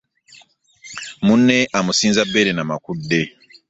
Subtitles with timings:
[1.25, 3.21] Munne amusinza bbeere na makudde.